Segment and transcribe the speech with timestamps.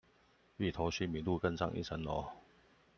[0.57, 2.31] 芋頭西米露，更上一層樓